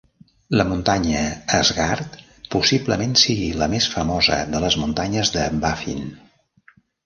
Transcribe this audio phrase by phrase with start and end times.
[0.59, 1.21] La muntanya
[1.57, 2.15] Asgard
[2.57, 6.05] possiblement sigui la més famosa de les muntanyes de Baffin.